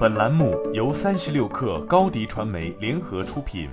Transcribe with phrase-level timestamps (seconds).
[0.00, 3.68] 本栏目由三十六克高低传媒联合出品。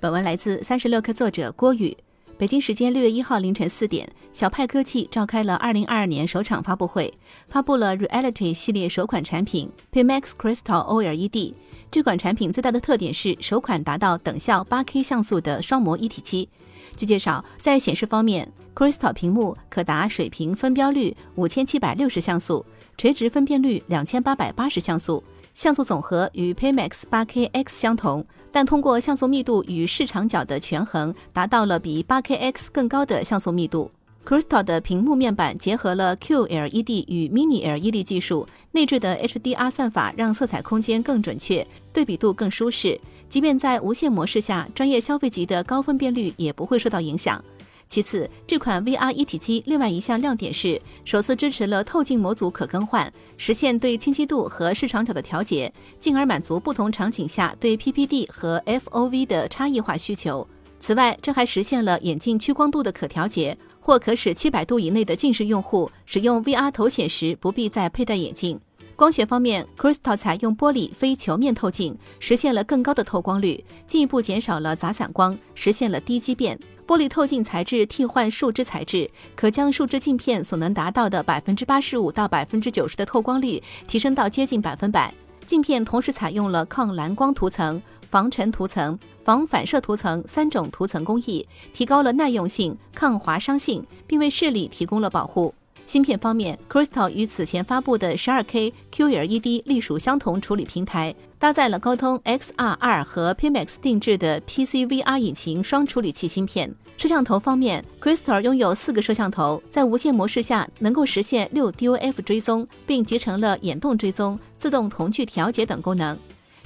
[0.00, 1.94] 本文来自三十六克作者郭宇。
[2.38, 7.12] 北京时间六月一号凌晨四点，小派科技召开了二零二二年首场发布会，
[7.46, 11.52] 发布了 Reality 系列首款产品 P Max Crystal OLED。
[11.94, 16.48] 这款产品最大的特点是首款达到等效八 K 像素的双模一体机。
[16.96, 25.22] 据介绍，在显示方面，Crystal 屏幕可达水平分辨率五千七百六十像素，垂直分辨率两千八百八十像素。
[25.54, 33.88] 像素总和与 Pimax 8K X 相同，但通过像素密度与视场角的权衡，达到了比 8K X 更高的像素密度。
[34.24, 42.98] Crystal 的屏幕面板结合了 QLED 与 Mini LED 技术，内置的 HDR 算法让色彩空间更准确，对比度更舒适。
[43.28, 47.44] 即便在无线模式下，专业消费级的高分辨率也不会受到影响。
[47.86, 55.70] 其次，这款 VR 一体机另外一项亮点是首次支持了透镜模组可更换，实现对清晰度和视场角的调节，
[56.00, 60.48] 进而满足不同场景下对 PPD 和 FOV 的差异化需求。
[60.80, 68.58] 此外，这还实现了眼镜屈光度的可调节，或可使七百度以内的近视用户使用 VR 头显时不必再佩戴眼镜。
[68.96, 76.58] 光学方面，Crystal 采用玻璃非球面透镜，实现了更高的透光率，进一步减少了杂散光，实现了低畸变。
[76.86, 85.12] 玻璃透镜材质替换树脂材质，可将树脂镜片所能达到的百分之八十五到百分之九十的透光率提升到接近百分百。
[85.46, 95.54] 镜片同时采用了抗蓝光涂层、防尘涂层、防反射涂层三种涂层工艺，提高了耐用性、抗划伤性，并为视力提供了保护。
[95.86, 106.74] 芯片方面，Crystal 与此前发布的 12K QLED 隶属相同处理平台，搭载了高通 XR2 和 PMax 定制的 PCVR 引擎双处理器芯片。
[106.96, 116.16] 摄像头方面，Crystal 拥有四个摄像头，在无线模式下能够实现六 DOF 追踪，并集成了眼动追踪、自动瞳距调节等功能。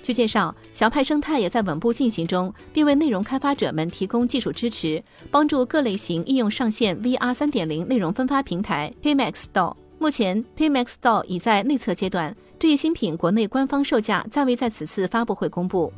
[0.08, 9.76] 据介绍，小派生态也在稳步进行中，并为内容开发者们提供技术支持，帮助各类型应用上线 VR 三点零内容分发平台 Pimax Store。
[9.98, 15.92] 目前，Pimax Store 已在内测阶段，这一新品国内官方售价暂未在此次发布会公布。